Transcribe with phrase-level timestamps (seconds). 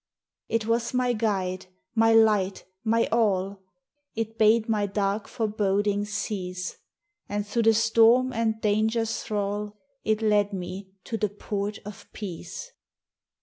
[0.49, 3.61] It was my guide, my light, my all,
[4.15, 6.77] It bade my dark forebodings cease;
[7.29, 12.11] And through the storm and dangers 1 thrall It led me to the port of
[12.13, 12.71] peace.